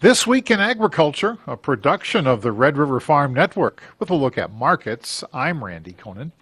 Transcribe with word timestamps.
This 0.00 0.26
Week 0.26 0.50
in 0.50 0.60
Agriculture, 0.60 1.36
a 1.46 1.58
production 1.58 2.26
of 2.26 2.40
the 2.40 2.52
Red 2.52 2.78
River 2.78 3.00
Farm 3.00 3.34
Network. 3.34 3.82
With 3.98 4.08
a 4.08 4.14
look 4.14 4.38
at 4.38 4.50
markets, 4.50 5.22
I'm 5.30 5.62
Randy 5.62 5.92
Koenen. 5.92 6.32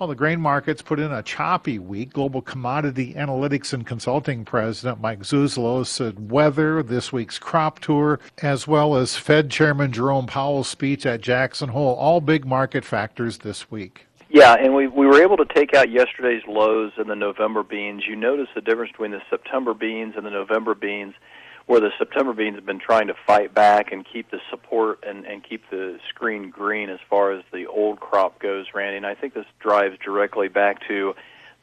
Well, 0.00 0.08
the 0.08 0.16
grain 0.16 0.40
markets 0.40 0.82
put 0.82 0.98
in 0.98 1.12
a 1.12 1.22
choppy 1.22 1.78
week. 1.78 2.12
Global 2.12 2.42
Commodity 2.42 3.14
Analytics 3.14 3.72
and 3.72 3.86
Consulting 3.86 4.44
President 4.44 5.00
Mike 5.00 5.20
Zuzolo 5.20 5.86
said 5.86 6.32
weather, 6.32 6.82
this 6.82 7.12
week's 7.12 7.38
crop 7.38 7.78
tour, 7.78 8.18
as 8.42 8.66
well 8.66 8.96
as 8.96 9.14
Fed 9.14 9.48
Chairman 9.48 9.92
Jerome 9.92 10.26
Powell's 10.26 10.66
speech 10.66 11.06
at 11.06 11.20
Jackson 11.20 11.68
Hole, 11.68 11.94
all 11.94 12.20
big 12.20 12.44
market 12.44 12.84
factors 12.84 13.38
this 13.38 13.70
week. 13.70 14.06
Yeah, 14.28 14.54
and 14.54 14.74
we 14.74 14.88
we 14.88 15.06
were 15.06 15.22
able 15.22 15.36
to 15.36 15.46
take 15.54 15.72
out 15.72 15.88
yesterday's 15.88 16.42
lows 16.48 16.90
in 16.98 17.06
the 17.06 17.14
November 17.14 17.62
beans. 17.62 18.02
You 18.08 18.16
notice 18.16 18.48
the 18.56 18.60
difference 18.60 18.90
between 18.90 19.12
the 19.12 19.22
September 19.30 19.72
beans 19.72 20.14
and 20.16 20.26
the 20.26 20.30
November 20.30 20.74
beans 20.74 21.14
where 21.68 21.80
the 21.80 21.90
September 21.98 22.32
beans 22.32 22.56
have 22.56 22.64
been 22.64 22.80
trying 22.80 23.08
to 23.08 23.14
fight 23.26 23.52
back 23.54 23.92
and 23.92 24.04
keep 24.10 24.30
the 24.30 24.40
support 24.48 25.04
and, 25.06 25.26
and 25.26 25.44
keep 25.46 25.62
the 25.70 25.98
screen 26.08 26.48
green 26.48 26.88
as 26.88 26.98
far 27.10 27.30
as 27.30 27.44
the 27.52 27.66
old 27.66 28.00
crop 28.00 28.38
goes, 28.38 28.64
Randy. 28.74 28.96
And 28.96 29.06
I 29.06 29.14
think 29.14 29.34
this 29.34 29.44
drives 29.60 29.98
directly 30.02 30.48
back 30.48 30.80
to 30.88 31.14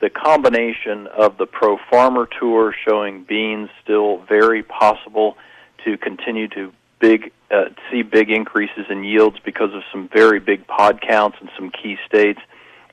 the 0.01 0.11
combination 0.11 1.07
of 1.07 1.39
the 1.39 1.47
Pro 1.47 1.79
Farmer 1.89 2.29
Tour 2.39 2.71
showing 2.87 3.23
beans 3.23 3.69
still 3.83 4.19
very 4.29 4.61
possible 4.61 5.37
to 5.83 5.97
continue 5.97 6.47
to 6.49 6.71
big 6.99 7.31
uh, 7.49 7.65
see 7.89 8.03
big 8.03 8.29
increases 8.29 8.85
in 8.91 9.03
yields 9.03 9.37
because 9.43 9.73
of 9.73 9.81
some 9.91 10.07
very 10.13 10.39
big 10.39 10.67
pod 10.67 11.01
counts 11.01 11.37
in 11.41 11.49
some 11.57 11.71
key 11.71 11.97
states, 12.05 12.39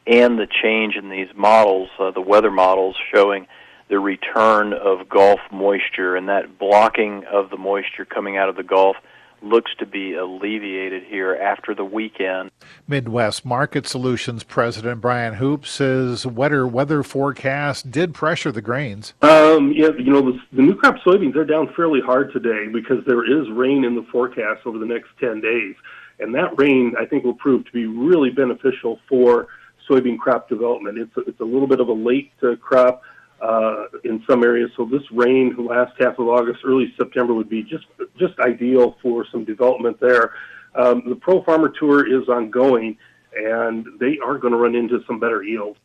and 0.07 0.39
the 0.39 0.47
change 0.47 0.97
in 0.97 1.11
these 1.11 1.29
models, 1.37 1.91
uh, 1.99 2.11
the 2.11 2.23
weather 2.23 2.51
models 2.51 2.97
showing 3.15 3.47
the 3.89 3.99
return 3.99 4.73
of 4.73 5.09
Gulf 5.09 5.41
moisture, 5.51 6.17
and 6.17 6.29
that 6.29 6.59
blocking 6.59 7.25
of 7.25 7.51
the 7.51 7.57
moisture 7.57 8.05
coming 8.05 8.37
out 8.37 8.49
of 8.49 8.57
the 8.57 8.63
Gulf 8.63 8.97
looks 9.43 9.73
to 9.79 9.87
be 9.87 10.15
alleviated 10.15 11.03
here 11.05 11.35
after 11.35 11.75
the 11.75 11.85
weekend. 11.85 12.51
Midwest 12.87 13.45
Market 13.45 13.87
Solutions 13.87 14.45
President 14.45 15.01
Brian 15.01 15.35
Hoop 15.35 15.67
says 15.67 16.27
wetter 16.27 16.67
weather 16.67 17.03
forecast 17.03 17.91
did 17.91 18.15
pressure 18.15 18.53
the 18.53 18.63
grains. 18.63 19.15
Um, 19.23 19.73
yeah, 19.73 19.89
you 19.99 20.13
know, 20.13 20.23
the, 20.23 20.39
the 20.53 20.63
new 20.63 20.75
crop 20.75 20.97
soybeans 21.05 21.37
are 21.37 21.45
down 21.45 21.73
fairly 21.75 22.01
hard 22.01 22.33
today 22.33 22.69
because 22.73 23.05
there 23.07 23.25
is 23.25 23.51
rain 23.51 23.85
in 23.85 23.95
the 23.95 24.07
forecast 24.13 24.61
over 24.65 24.79
the 24.79 24.87
next 24.87 25.09
10 25.21 25.41
days. 25.41 25.75
And 26.21 26.35
that 26.35 26.57
rain, 26.57 26.95
I 27.01 27.05
think, 27.05 27.25
will 27.25 27.35
prove 27.35 27.65
to 27.67 27.73
be 27.73 27.87
really 27.87 28.31
beneficial 28.31 29.01
for 29.09 29.49
soybean 29.89 30.19
crop 30.19 30.49
development. 30.49 30.99
It's 30.99 31.17
a, 31.17 31.21
it's 31.23 31.41
a 31.41 31.45
little 31.45 31.67
bit 31.67 31.81
of 31.81 31.89
a 31.89 31.93
late 31.93 32.31
uh, 32.43 32.55
crop 32.61 33.03
uh, 33.43 33.87
in 34.05 34.23
some 34.29 34.45
areas. 34.45 34.71
So 34.77 34.85
this 34.85 35.03
rain, 35.11 35.57
last 35.59 35.93
half 35.99 36.19
of 36.19 36.29
August, 36.29 36.61
early 36.65 36.93
September, 36.97 37.35
would 37.35 37.49
be 37.49 37.63
just 37.63 37.85
just 38.19 38.39
ideal 38.39 38.97
for 39.03 39.27
some 39.31 39.45
development 39.45 39.99
there. 40.01 40.33
Um, 40.75 41.03
the 41.09 41.17
Pro 41.17 41.43
Farmer 41.43 41.69
Tour 41.69 42.07
is 42.07 42.29
ongoing, 42.29 42.97
and 43.37 43.87
they 44.01 44.19
are 44.25 44.39
going 44.39 44.53
to 44.53 44.59
run 44.59 44.75
into 44.75 45.01
some 45.07 45.19
better 45.19 45.43
yields. 45.43 45.79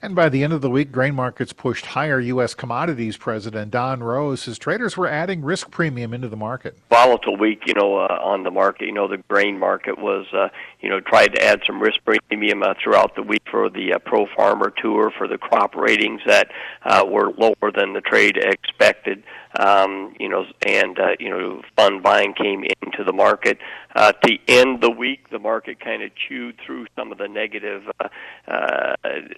And 0.00 0.14
by 0.14 0.28
the 0.28 0.44
end 0.44 0.52
of 0.52 0.60
the 0.60 0.70
week, 0.70 0.92
grain 0.92 1.14
markets 1.14 1.52
pushed 1.52 1.86
higher. 1.86 2.20
U.S. 2.20 2.54
commodities 2.54 3.16
president 3.16 3.70
Don 3.72 4.02
Roose 4.02 4.42
says 4.42 4.58
traders 4.58 4.96
were 4.96 5.08
adding 5.08 5.42
risk 5.42 5.70
premium 5.70 6.14
into 6.14 6.28
the 6.28 6.36
market. 6.36 6.76
Volatile 6.88 7.36
week, 7.36 7.62
you 7.66 7.74
know, 7.74 7.96
uh, 7.96 8.18
on 8.22 8.44
the 8.44 8.50
market. 8.50 8.86
You 8.86 8.92
know, 8.92 9.08
the 9.08 9.18
grain 9.28 9.58
market 9.58 9.98
was, 9.98 10.26
uh, 10.32 10.48
you 10.80 10.88
know, 10.88 11.00
tried 11.00 11.34
to 11.34 11.44
add 11.44 11.62
some 11.66 11.80
risk 11.80 11.98
premium 12.04 12.62
uh, 12.62 12.74
throughout 12.82 13.16
the 13.16 13.22
week 13.22 13.42
for 13.50 13.68
the 13.68 13.94
uh, 13.94 13.98
Pro 13.98 14.26
Farmer 14.36 14.72
Tour 14.76 15.10
for 15.16 15.26
the 15.26 15.38
crop 15.38 15.74
ratings 15.74 16.20
that 16.26 16.50
uh, 16.84 17.04
were 17.06 17.32
lower 17.32 17.72
than 17.74 17.92
the 17.92 18.00
trade 18.00 18.36
expected. 18.36 19.22
Um, 19.58 20.14
you 20.20 20.28
know, 20.28 20.44
and 20.66 20.98
uh, 20.98 21.16
you 21.18 21.30
know, 21.30 21.62
fund 21.76 22.02
buying 22.02 22.34
came 22.34 22.64
into 22.92 23.04
the 23.04 23.12
market. 23.12 23.58
Uh, 23.94 24.12
to 24.12 24.38
end 24.48 24.76
of 24.76 24.80
the 24.80 24.90
week, 24.90 25.30
the 25.30 25.38
market 25.38 25.80
kind 25.80 26.02
of 26.02 26.10
chewed 26.14 26.56
through 26.64 26.86
some 26.96 27.12
of 27.12 27.18
the 27.18 27.28
negative 27.28 27.82
uh, 28.00 28.08
uh, 28.50 28.94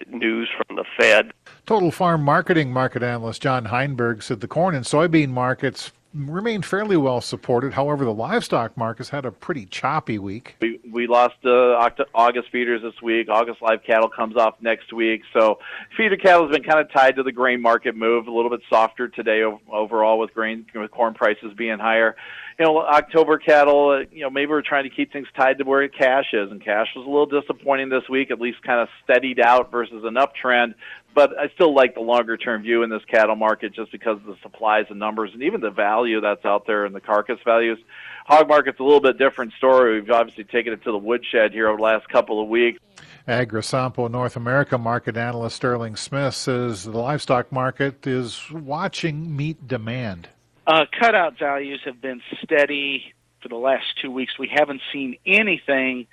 news 0.09 0.49
from 0.55 0.75
the 0.75 0.85
Fed. 0.97 1.31
Total 1.65 1.91
Farm 1.91 2.23
Marketing 2.23 2.71
market 2.71 3.03
analyst 3.03 3.41
John 3.41 3.65
Heinberg 3.65 4.23
said 4.23 4.41
the 4.41 4.47
corn 4.47 4.75
and 4.75 4.85
soybean 4.85 5.29
markets 5.29 5.91
remained 6.13 6.65
fairly 6.65 6.97
well 6.97 7.21
supported. 7.21 7.73
However, 7.73 8.05
the 8.05 8.13
livestock 8.13 8.75
market 8.77 8.99
has 8.99 9.09
had 9.09 9.25
a 9.25 9.31
pretty 9.31 9.65
choppy 9.65 10.19
week. 10.19 10.55
We 10.61 10.79
we 10.91 11.07
lost 11.07 11.35
uh, 11.45 11.89
August 12.13 12.49
feeders 12.51 12.81
this 12.81 13.01
week. 13.01 13.29
August 13.29 13.61
live 13.61 13.83
cattle 13.85 14.09
comes 14.09 14.35
off 14.35 14.55
next 14.61 14.91
week. 14.93 15.21
So 15.33 15.59
feeder 15.95 16.17
cattle 16.17 16.47
has 16.47 16.55
been 16.55 16.63
kind 16.63 16.79
of 16.79 16.91
tied 16.91 17.15
to 17.15 17.23
the 17.23 17.31
grain 17.31 17.61
market 17.61 17.95
move. 17.95 18.27
A 18.27 18.31
little 18.31 18.49
bit 18.49 18.61
softer 18.69 19.07
today 19.07 19.43
overall 19.71 20.19
with 20.19 20.33
grain 20.33 20.65
with 20.75 20.91
corn 20.91 21.13
prices 21.13 21.53
being 21.57 21.79
higher. 21.79 22.15
You 22.59 22.65
know, 22.65 22.79
October 22.79 23.37
cattle. 23.37 23.89
Uh, 23.89 24.09
you 24.11 24.21
know, 24.21 24.29
maybe 24.29 24.49
we're 24.49 24.61
trying 24.61 24.83
to 24.83 24.95
keep 24.95 25.11
things 25.13 25.27
tied 25.35 25.57
to 25.59 25.63
where 25.63 25.87
cash 25.87 26.25
is, 26.33 26.51
and 26.51 26.63
cash 26.63 26.87
was 26.95 27.05
a 27.05 27.09
little 27.09 27.41
disappointing 27.41 27.89
this 27.89 28.07
week. 28.09 28.31
At 28.31 28.41
least 28.41 28.61
kind 28.63 28.81
of 28.81 28.89
steadied 29.03 29.39
out 29.39 29.71
versus 29.71 30.03
an 30.03 30.15
uptrend 30.15 30.75
but 31.13 31.37
I 31.37 31.49
still 31.49 31.73
like 31.73 31.93
the 31.95 32.01
longer 32.01 32.37
term 32.37 32.61
view 32.61 32.83
in 32.83 32.89
this 32.89 33.03
cattle 33.05 33.35
market 33.35 33.73
just 33.73 33.91
because 33.91 34.17
of 34.17 34.25
the 34.25 34.37
supplies 34.41 34.85
and 34.89 34.99
numbers 34.99 35.31
and 35.33 35.43
even 35.43 35.61
the 35.61 35.69
value 35.69 36.21
that's 36.21 36.45
out 36.45 36.65
there 36.65 36.85
in 36.85 36.93
the 36.93 37.01
carcass 37.01 37.39
values. 37.43 37.79
Hog 38.25 38.47
market's 38.47 38.79
a 38.79 38.83
little 38.83 39.01
bit 39.01 39.17
different 39.17 39.53
story. 39.53 39.99
We've 39.99 40.09
obviously 40.09 40.43
taken 40.43 40.73
it 40.73 40.83
to 40.83 40.91
the 40.91 40.97
woodshed 40.97 41.51
here 41.51 41.67
over 41.67 41.77
the 41.77 41.83
last 41.83 42.07
couple 42.09 42.41
of 42.41 42.47
weeks. 42.47 42.79
AgriSompo 43.27 44.09
North 44.09 44.35
America 44.35 44.77
market 44.77 45.17
analyst 45.17 45.55
Sterling 45.57 45.95
Smith 45.95 46.33
says 46.33 46.83
the 46.83 46.97
livestock 46.97 47.51
market 47.51 48.05
is 48.07 48.49
watching 48.51 49.35
meat 49.35 49.67
demand. 49.67 50.29
Uh, 50.65 50.85
cutout 50.97 51.37
values 51.37 51.81
have 51.85 52.01
been 52.01 52.21
steady 52.43 53.13
for 53.41 53.49
the 53.49 53.55
last 53.55 53.85
two 54.01 54.11
weeks. 54.11 54.37
We 54.39 54.51
haven't 54.53 54.81
seen 54.93 55.17
anything 55.25 56.07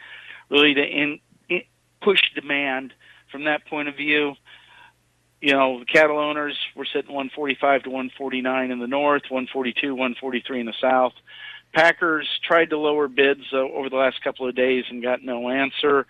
really 0.48 0.74
to 0.74 0.82
in, 0.82 1.20
in 1.48 1.62
push 2.02 2.20
demand 2.34 2.92
from 3.30 3.44
that 3.44 3.66
point 3.66 3.88
of 3.88 3.96
view 3.96 4.34
you 5.40 5.52
know, 5.52 5.78
the 5.78 5.84
cattle 5.84 6.18
owners 6.18 6.56
were 6.74 6.86
sitting 6.86 7.14
145 7.14 7.84
to 7.84 7.90
149 7.90 8.70
in 8.70 8.78
the 8.78 8.86
north, 8.86 9.22
142, 9.28 9.94
143 9.94 10.60
in 10.60 10.66
the 10.66 10.74
south. 10.80 11.12
Packers 11.72 12.26
tried 12.42 12.70
to 12.70 12.78
lower 12.78 13.08
bids 13.08 13.42
uh, 13.52 13.58
over 13.58 13.90
the 13.90 13.96
last 13.96 14.22
couple 14.24 14.48
of 14.48 14.54
days 14.54 14.84
and 14.88 15.02
got 15.02 15.22
no 15.22 15.50
answer. 15.50 16.06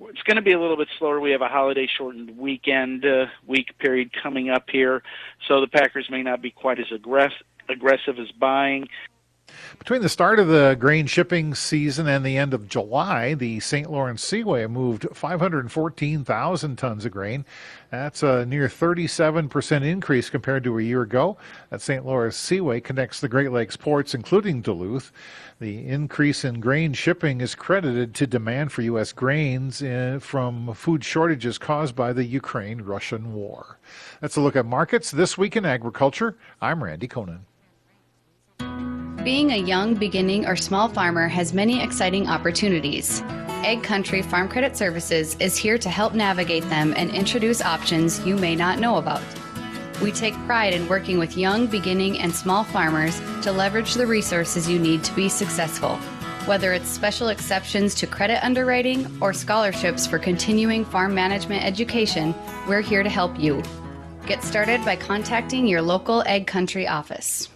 It's 0.00 0.22
going 0.22 0.36
to 0.36 0.42
be 0.42 0.52
a 0.52 0.60
little 0.60 0.76
bit 0.76 0.88
slower. 0.98 1.20
We 1.20 1.32
have 1.32 1.42
a 1.42 1.48
holiday 1.48 1.88
shortened 1.98 2.38
weekend 2.38 3.04
uh, 3.04 3.26
week 3.46 3.76
period 3.78 4.12
coming 4.22 4.50
up 4.50 4.70
here, 4.70 5.02
so 5.48 5.60
the 5.60 5.66
Packers 5.66 6.08
may 6.10 6.22
not 6.22 6.40
be 6.40 6.50
quite 6.50 6.78
as 6.78 6.86
aggressive 6.92 7.46
aggressive 7.68 8.18
as 8.18 8.30
buying. 8.32 8.88
Between 9.78 10.02
the 10.02 10.08
start 10.08 10.38
of 10.38 10.48
the 10.48 10.76
grain 10.78 11.06
shipping 11.06 11.54
season 11.54 12.06
and 12.06 12.24
the 12.24 12.36
end 12.36 12.52
of 12.52 12.68
July, 12.68 13.34
the 13.34 13.60
St. 13.60 13.90
Lawrence 13.90 14.22
Seaway 14.22 14.66
moved 14.66 15.06
514,000 15.12 16.76
tons 16.76 17.04
of 17.04 17.12
grain. 17.12 17.44
That's 17.90 18.22
a 18.22 18.44
near 18.46 18.68
37% 18.68 19.82
increase 19.82 20.28
compared 20.28 20.64
to 20.64 20.78
a 20.78 20.82
year 20.82 21.02
ago. 21.02 21.38
That 21.70 21.80
St. 21.80 22.04
Lawrence 22.04 22.36
Seaway 22.36 22.80
connects 22.80 23.20
the 23.20 23.28
Great 23.28 23.52
Lakes 23.52 23.76
ports, 23.76 24.14
including 24.14 24.60
Duluth. 24.60 25.12
The 25.60 25.86
increase 25.86 26.44
in 26.44 26.60
grain 26.60 26.92
shipping 26.92 27.40
is 27.40 27.54
credited 27.54 28.14
to 28.16 28.26
demand 28.26 28.72
for 28.72 28.82
U.S. 28.82 29.12
grains 29.12 29.82
in, 29.82 30.20
from 30.20 30.72
food 30.74 31.04
shortages 31.04 31.58
caused 31.58 31.96
by 31.96 32.12
the 32.12 32.24
Ukraine 32.24 32.82
Russian 32.82 33.34
war. 33.34 33.78
That's 34.20 34.36
a 34.36 34.40
look 34.40 34.56
at 34.56 34.66
markets 34.66 35.10
this 35.10 35.36
week 35.36 35.56
in 35.56 35.64
agriculture. 35.64 36.36
I'm 36.60 36.84
Randy 36.84 37.08
Koenen. 37.08 37.40
Being 39.24 39.50
a 39.50 39.56
young, 39.58 39.96
beginning, 39.96 40.46
or 40.46 40.56
small 40.56 40.88
farmer 40.88 41.28
has 41.28 41.52
many 41.52 41.82
exciting 41.82 42.26
opportunities. 42.26 43.20
Ag 43.20 43.82
Country 43.82 44.22
Farm 44.22 44.48
Credit 44.48 44.74
Services 44.74 45.36
is 45.38 45.58
here 45.58 45.76
to 45.76 45.90
help 45.90 46.14
navigate 46.14 46.66
them 46.70 46.94
and 46.96 47.10
introduce 47.10 47.60
options 47.60 48.24
you 48.24 48.34
may 48.34 48.56
not 48.56 48.78
know 48.78 48.96
about. 48.96 49.20
We 50.00 50.10
take 50.10 50.32
pride 50.46 50.72
in 50.72 50.88
working 50.88 51.18
with 51.18 51.36
young, 51.36 51.66
beginning, 51.66 52.18
and 52.18 52.34
small 52.34 52.64
farmers 52.64 53.20
to 53.42 53.52
leverage 53.52 53.92
the 53.92 54.06
resources 54.06 54.70
you 54.70 54.78
need 54.78 55.04
to 55.04 55.14
be 55.14 55.28
successful. 55.28 55.96
Whether 56.46 56.72
it's 56.72 56.88
special 56.88 57.28
exceptions 57.28 57.94
to 57.96 58.06
credit 58.06 58.42
underwriting 58.42 59.06
or 59.20 59.34
scholarships 59.34 60.06
for 60.06 60.18
continuing 60.18 60.82
farm 60.86 61.14
management 61.14 61.62
education, 61.62 62.34
we're 62.66 62.80
here 62.80 63.02
to 63.02 63.10
help 63.10 63.38
you. 63.38 63.62
Get 64.26 64.42
started 64.42 64.82
by 64.86 64.96
contacting 64.96 65.66
your 65.66 65.82
local 65.82 66.22
Ag 66.22 66.46
Country 66.46 66.88
office. 66.88 67.50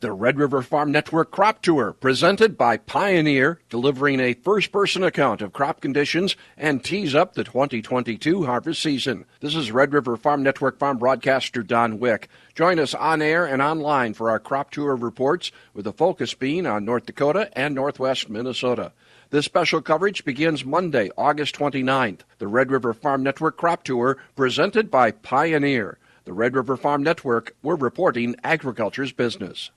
The 0.00 0.12
Red 0.12 0.38
River 0.38 0.62
Farm 0.62 0.92
Network 0.92 1.32
Crop 1.32 1.60
Tour, 1.60 1.92
presented 1.92 2.56
by 2.56 2.76
Pioneer, 2.76 3.58
delivering 3.68 4.20
a 4.20 4.34
first 4.34 4.70
person 4.70 5.02
account 5.02 5.42
of 5.42 5.52
crop 5.52 5.80
conditions 5.80 6.36
and 6.56 6.84
tees 6.84 7.16
up 7.16 7.34
the 7.34 7.42
2022 7.42 8.46
harvest 8.46 8.80
season. 8.80 9.24
This 9.40 9.56
is 9.56 9.72
Red 9.72 9.92
River 9.92 10.16
Farm 10.16 10.44
Network 10.44 10.78
farm 10.78 10.98
broadcaster 10.98 11.64
Don 11.64 11.98
Wick. 11.98 12.28
Join 12.54 12.78
us 12.78 12.94
on 12.94 13.20
air 13.20 13.44
and 13.44 13.60
online 13.60 14.14
for 14.14 14.30
our 14.30 14.38
crop 14.38 14.70
tour 14.70 14.94
reports, 14.94 15.50
with 15.74 15.84
a 15.88 15.92
focus 15.92 16.32
being 16.32 16.64
on 16.64 16.84
North 16.84 17.06
Dakota 17.06 17.50
and 17.58 17.74
Northwest 17.74 18.30
Minnesota. 18.30 18.92
This 19.30 19.46
special 19.46 19.82
coverage 19.82 20.24
begins 20.24 20.64
Monday, 20.64 21.10
August 21.18 21.56
29th. 21.56 22.20
The 22.38 22.46
Red 22.46 22.70
River 22.70 22.94
Farm 22.94 23.24
Network 23.24 23.56
Crop 23.56 23.82
Tour, 23.82 24.16
presented 24.36 24.92
by 24.92 25.10
Pioneer. 25.10 25.98
The 26.24 26.32
Red 26.32 26.54
River 26.54 26.76
Farm 26.76 27.02
Network, 27.02 27.56
we're 27.64 27.74
reporting 27.74 28.36
agriculture's 28.44 29.10
business. 29.10 29.72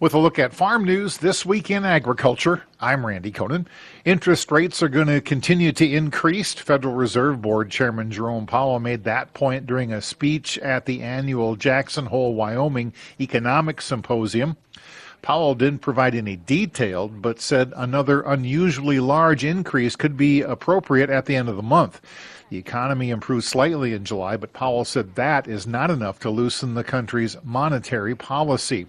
With 0.00 0.14
a 0.14 0.18
look 0.18 0.38
at 0.38 0.54
farm 0.54 0.84
news 0.84 1.16
this 1.16 1.44
week 1.44 1.72
in 1.72 1.84
agriculture, 1.84 2.62
I'm 2.80 3.04
Randy 3.04 3.32
Koenen. 3.32 3.66
Interest 4.04 4.48
rates 4.52 4.80
are 4.80 4.88
going 4.88 5.08
to 5.08 5.20
continue 5.20 5.72
to 5.72 5.84
increase. 5.84 6.54
Federal 6.54 6.94
Reserve 6.94 7.42
Board 7.42 7.68
Chairman 7.68 8.12
Jerome 8.12 8.46
Powell 8.46 8.78
made 8.78 9.02
that 9.02 9.34
point 9.34 9.66
during 9.66 9.92
a 9.92 10.00
speech 10.00 10.56
at 10.58 10.86
the 10.86 11.02
annual 11.02 11.56
Jackson 11.56 12.06
Hole, 12.06 12.36
Wyoming 12.36 12.92
Economic 13.20 13.80
Symposium. 13.80 14.56
Powell 15.20 15.56
didn't 15.56 15.80
provide 15.80 16.14
any 16.14 16.36
detail, 16.36 17.08
but 17.08 17.40
said 17.40 17.72
another 17.74 18.20
unusually 18.20 19.00
large 19.00 19.44
increase 19.44 19.96
could 19.96 20.16
be 20.16 20.42
appropriate 20.42 21.10
at 21.10 21.26
the 21.26 21.34
end 21.34 21.48
of 21.48 21.56
the 21.56 21.62
month. 21.62 22.00
The 22.50 22.56
economy 22.56 23.10
improved 23.10 23.46
slightly 23.46 23.94
in 23.94 24.04
July, 24.04 24.36
but 24.36 24.52
Powell 24.52 24.84
said 24.84 25.16
that 25.16 25.48
is 25.48 25.66
not 25.66 25.90
enough 25.90 26.20
to 26.20 26.30
loosen 26.30 26.74
the 26.74 26.84
country's 26.84 27.36
monetary 27.42 28.14
policy. 28.14 28.86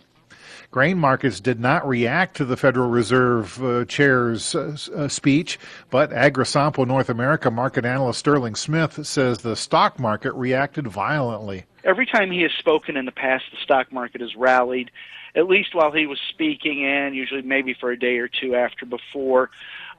Grain 0.71 0.99
markets 0.99 1.39
did 1.39 1.59
not 1.59 1.87
react 1.87 2.37
to 2.37 2.45
the 2.45 2.55
Federal 2.55 2.89
Reserve 2.89 3.63
uh, 3.63 3.85
Chair's 3.85 4.53
uh, 4.53 4.77
uh, 4.95 5.07
speech, 5.07 5.57
but 5.89 6.11
AgriSompo 6.11 6.85
North 6.85 7.09
America 7.09 7.49
market 7.49 7.85
analyst 7.85 8.19
Sterling 8.19 8.53
Smith 8.53 9.03
says 9.07 9.39
the 9.39 9.55
stock 9.55 9.97
market 9.97 10.31
reacted 10.33 10.87
violently. 10.87 11.65
Every 11.83 12.05
time 12.05 12.29
he 12.29 12.43
has 12.43 12.51
spoken 12.51 12.97
in 12.97 13.05
the 13.05 13.11
past, 13.11 13.45
the 13.49 13.57
stock 13.63 13.91
market 13.91 14.21
has 14.21 14.35
rallied, 14.35 14.91
at 15.35 15.47
least 15.47 15.73
while 15.73 15.91
he 15.91 16.05
was 16.05 16.19
speaking, 16.29 16.85
and 16.85 17.15
usually 17.15 17.41
maybe 17.41 17.73
for 17.73 17.89
a 17.89 17.97
day 17.97 18.19
or 18.19 18.27
two 18.27 18.53
after 18.53 18.85
before 18.85 19.49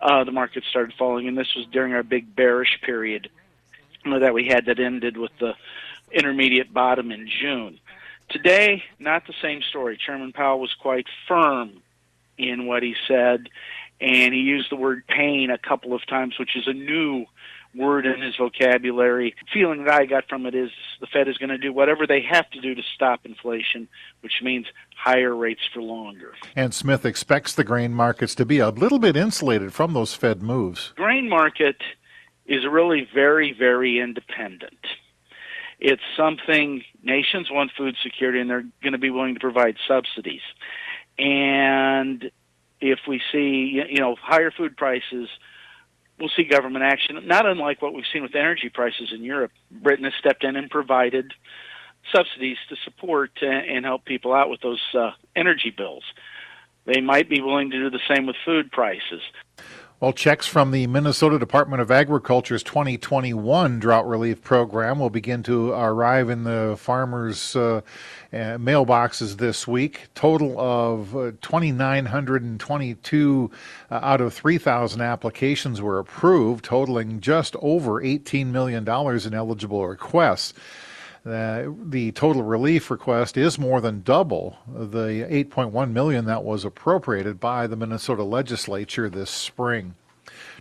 uh, 0.01 0.23
the 0.23 0.33
market 0.33 0.63
started 0.71 0.95
falling. 0.97 1.27
And 1.27 1.37
this 1.37 1.53
was 1.57 1.67
during 1.73 1.95
our 1.95 2.05
big 2.05 2.37
bearish 2.37 2.81
period 2.83 3.29
that 4.05 4.33
we 4.33 4.47
had 4.47 4.67
that 4.67 4.79
ended 4.79 5.17
with 5.17 5.33
the 5.41 5.55
intermediate 6.13 6.73
bottom 6.73 7.11
in 7.11 7.29
June. 7.29 7.81
Today, 8.31 8.85
not 8.99 9.27
the 9.27 9.35
same 9.43 9.61
story. 9.63 9.99
Chairman 9.99 10.33
Powell 10.33 10.61
was 10.61 10.73
quite 10.81 11.07
firm 11.27 11.83
in 12.39 12.67
what 12.67 12.83
he 12.83 12.95
said, 13.07 13.49
and 14.01 14.33
he 14.33 14.41
used 14.41 14.71
the 14.71 14.77
word 14.77 15.03
pain 15.09 15.51
a 15.51 15.59
couple 15.59 15.93
of 15.95 16.07
times, 16.07 16.39
which 16.39 16.57
is 16.57 16.67
a 16.67 16.73
new 16.73 17.27
word 17.75 18.07
in 18.07 18.21
his 18.21 18.37
vocabulary. 18.37 19.35
Feeling 19.53 19.85
that 19.85 19.95
I 19.95 20.07
got 20.07 20.29
from 20.29 20.47
it 20.47 20.55
is 20.55 20.71
the 21.01 21.07
Fed 21.07 21.29
is 21.29 21.39
going 21.39 21.51
to 21.51 21.59
do 21.59 21.73
whatever 21.73 22.07
they 22.07 22.21
have 22.23 22.49
to 22.51 22.61
do 22.61 22.75
to 22.75 22.83
stop 22.95 23.25
inflation, 23.25 23.89
which 24.23 24.43
means 24.43 24.67
higher 24.97 25.35
rates 25.35 25.63
for 25.73 25.83
longer. 25.83 26.35
And 26.57 26.75
Smith 26.75 27.05
expects 27.05 27.55
the 27.55 27.65
grain 27.65 27.93
markets 27.93 28.35
to 28.37 28.47
be 28.47 28.59
a 28.59 28.71
little 28.71 28.99
bit 28.99 29.17
insulated 29.17 29.73
from 29.73 29.93
those 29.93 30.15
Fed 30.15 30.43
moves. 30.43 30.93
Grain 30.97 31.29
market 31.29 31.77
is 32.47 32.67
really 32.67 33.09
very, 33.13 33.53
very 33.53 34.01
independent. 34.01 34.87
It's 35.81 36.03
something 36.17 36.83
nations 37.03 37.51
want 37.51 37.71
food 37.77 37.97
security 38.03 38.39
and 38.41 38.51
they're 38.51 38.65
going 38.83 38.93
to 38.93 38.99
be 38.99 39.11
willing 39.11 39.35
to 39.35 39.41
provide 39.41 39.77
subsidies. 39.89 40.43
And 41.19 42.31
if 42.81 43.01
we 43.09 43.21
see, 43.33 43.83
you 43.89 44.01
know, 44.01 44.15
higher 44.21 44.51
food 44.51 44.77
prices, 44.77 45.29
we'll 46.19 46.31
see 46.37 46.45
government 46.45 46.85
action, 46.85 47.19
not 47.27 47.47
unlike 47.47 47.81
what 47.81 47.95
we've 47.95 48.05
seen 48.13 48.23
with 48.23 48.35
energy 48.35 48.69
prices 48.69 49.11
in 49.13 49.25
Europe. 49.25 49.53
Britain 49.71 50.05
has 50.05 50.13
stepped 50.19 50.45
in 50.45 50.55
and 50.55 50.71
provided 50.71 51.33
subsidies 52.15 52.59
to 52.69 52.77
support 52.85 53.31
and 53.43 53.85
help 53.85 54.05
people 54.05 54.33
out 54.33 54.51
with 54.51 54.61
those 54.61 54.83
uh, 54.95 55.11
energy 55.35 55.73
bills. 55.75 56.05
They 56.87 57.01
might 57.01 57.29
be 57.29 57.41
willing 57.41 57.71
to 57.71 57.79
do 57.79 57.91
the 57.91 58.01
same 58.09 58.27
with 58.27 58.37
food 58.45 58.71
prices. 58.71 59.23
Well, 60.01 60.13
checks 60.15 60.47
from 60.47 60.71
the 60.71 60.87
Minnesota 60.87 61.39
Department 61.39 61.83
of 61.83 61.91
Agriculture's 61.91 62.63
2021 62.63 63.81
drought 63.81 64.09
relief 64.09 64.43
program 64.43 64.99
will 64.99 65.11
begin 65.11 65.43
to 65.43 65.73
arrive 65.73 66.31
in 66.31 66.45
the 66.45 66.77
farmers' 66.79 67.55
uh, 67.55 67.83
uh, 68.33 68.35
mailboxes 68.57 69.37
this 69.37 69.69
week. 69.69 70.09
Total 70.15 70.59
of 70.59 71.15
uh, 71.15 71.33
2,922 71.43 73.51
uh, 73.91 74.01
out 74.03 74.23
of 74.23 74.33
3,000 74.33 75.03
applications 75.03 75.83
were 75.83 75.99
approved, 75.99 76.65
totaling 76.65 77.21
just 77.21 77.55
over 77.57 78.01
$18 78.01 78.47
million 78.47 78.89
in 78.89 79.35
eligible 79.35 79.87
requests. 79.87 80.55
Uh, 81.25 81.65
the 81.85 82.13
total 82.13 82.43
relief 82.43 82.91
request 82.91 83.37
is 83.37 83.59
more 83.59 83.81
than 83.81 84.03
double 84.03 84.57
the 84.67 85.27
8.1 85.31 85.93
million 85.93 86.25
that 86.25 86.45
was 86.45 86.65
appropriated 86.65 87.39
by 87.39 87.67
the 87.67 87.77
Minnesota 87.77 88.25
legislature 88.25 89.11
this 89.11 89.31
spring. 89.31 89.95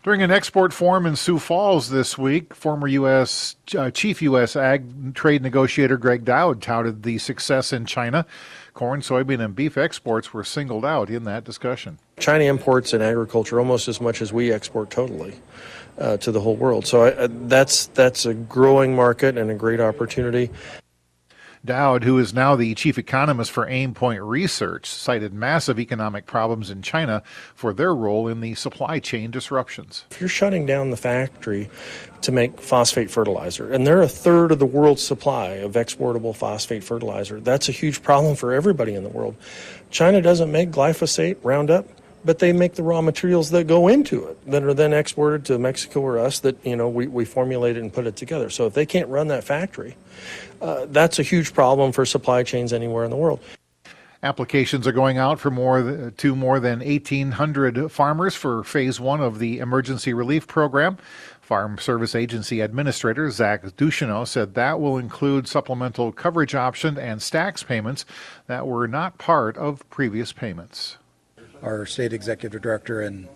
During 0.03 0.21
an 0.21 0.31
export 0.31 0.73
forum 0.73 1.05
in 1.05 1.15
Sioux 1.15 1.39
Falls 1.39 1.89
this 1.89 2.17
week, 2.17 2.53
former 2.53 2.87
U.S. 2.87 3.55
Uh, 3.77 3.91
Chief 3.91 4.21
U.S. 4.21 4.55
Ag 4.55 5.13
Trade 5.13 5.41
Negotiator 5.41 5.97
Gregg 5.97 6.25
Doud 6.25 6.61
touted 6.61 7.03
the 7.03 7.17
success 7.17 7.73
in 7.73 7.85
China. 7.85 8.25
Corn, 8.73 9.01
soybean, 9.01 9.43
and 9.43 9.55
beef 9.55 9.77
exports 9.77 10.33
were 10.33 10.45
singled 10.45 10.85
out 10.85 11.09
in 11.09 11.25
that 11.25 11.43
discussion. 11.43 11.99
China 12.17 12.45
imports 12.45 12.93
in 12.93 13.01
agriculture 13.01 13.59
almost 13.59 13.87
as 13.89 13.99
much 13.99 14.21
as 14.21 14.31
we 14.31 14.51
export 14.51 14.89
totally 14.89 15.35
uh, 15.99 16.17
to 16.17 16.31
the 16.31 16.39
whole 16.39 16.55
world. 16.55 16.87
So 16.87 17.03
I, 17.03 17.11
uh, 17.11 17.27
that's 17.31 17.87
that's 17.87 18.25
a 18.25 18.33
growing 18.33 18.95
market 18.95 19.37
and 19.37 19.51
a 19.51 19.55
great 19.55 19.79
opportunity. 19.79 20.49
Doud, 21.65 22.05
who 22.05 22.17
is 22.17 22.33
now 22.33 22.55
the 22.55 22.73
chief 22.73 22.97
economist 22.97 23.51
for 23.51 23.65
Aimpoint 23.67 24.25
Research, 24.25 24.85
cited 24.85 25.33
massive 25.33 25.77
economic 25.77 26.25
problems 26.25 26.69
in 26.69 26.81
China 26.81 27.21
for 27.53 27.73
their 27.73 27.93
role 27.93 28.29
in 28.29 28.39
the 28.39 28.55
supply 28.55 28.99
chain 28.99 29.29
disruptions. 29.29 30.05
If 30.11 30.21
you're 30.21 30.29
shutting 30.29 30.65
down 30.65 30.89
the 30.89 30.97
factory 30.97 31.69
to 32.21 32.31
make 32.31 32.61
phosphate 32.61 33.11
fertilizer, 33.11 33.73
and 33.73 33.85
they're 33.85 34.01
a 34.01 34.07
third 34.07 34.53
of 34.53 34.59
the 34.59 34.65
world's 34.65 35.01
supply 35.01 35.47
of 35.55 35.75
exportable 35.75 36.33
phosphate 36.33 36.83
fertilizer, 36.83 37.41
that's 37.41 37.67
a 37.67 37.73
huge 37.73 38.01
problem 38.01 38.37
for 38.37 38.53
everybody 38.53 38.95
in 38.95 39.03
the 39.03 39.09
world. 39.09 39.35
China 39.89 40.21
doesn't 40.21 40.51
make 40.51 40.71
glyphosate, 40.71 41.35
Roundup, 41.43 41.85
but 42.25 42.39
they 42.39 42.51
make 42.53 42.75
the 42.75 42.83
raw 42.83 43.01
materials 43.01 43.49
that 43.51 43.67
go 43.67 43.87
into 43.87 44.25
it 44.27 44.51
that 44.51 44.63
are 44.63 44.73
then 44.73 44.93
exported 44.93 45.45
to 45.45 45.57
Mexico 45.57 46.01
or 46.01 46.19
us 46.19 46.39
that 46.39 46.63
you 46.65 46.75
know 46.75 46.89
we, 46.89 47.07
we 47.07 47.25
formulate 47.25 47.77
it 47.77 47.81
and 47.81 47.93
put 47.93 48.07
it 48.07 48.15
together. 48.15 48.49
So 48.49 48.65
if 48.65 48.73
they 48.73 48.85
can't 48.85 49.09
run 49.09 49.27
that 49.29 49.43
factory, 49.43 49.95
uh, 50.61 50.85
that's 50.89 51.19
a 51.19 51.23
huge 51.23 51.53
problem 51.53 51.91
for 51.91 52.05
supply 52.05 52.43
chains 52.43 52.73
anywhere 52.73 53.03
in 53.03 53.11
the 53.11 53.17
world. 53.17 53.39
Applications 54.21 54.85
are 54.85 54.91
going 54.91 55.17
out 55.17 55.39
for 55.39 55.49
more 55.49 56.11
to 56.17 56.35
more 56.35 56.59
than 56.59 56.79
1,800 56.79 57.89
farmers 57.89 58.35
for 58.35 58.65
phase 58.65 58.99
one 58.99 59.21
of 59.21 59.39
the 59.39 59.59
emergency 59.59 60.13
relief 60.13 60.45
program. 60.45 60.97
Farm 61.41 61.79
Service 61.79 62.13
Agency 62.13 62.61
Administrator 62.61 63.31
Zach 63.31 63.63
Ducheneaux 63.63 64.27
said 64.27 64.53
that 64.53 64.79
will 64.79 64.99
include 64.99 65.47
supplemental 65.47 66.11
coverage 66.11 66.53
option 66.53 66.95
and 66.95 67.23
STAX 67.23 67.63
payments 67.63 68.05
that 68.45 68.67
were 68.67 68.87
not 68.87 69.17
part 69.17 69.57
of 69.57 69.89
previous 69.89 70.31
payments 70.31 70.97
our 71.61 71.85
state 71.85 72.13
executive 72.13 72.61
director 72.61 73.01
in 73.01 73.27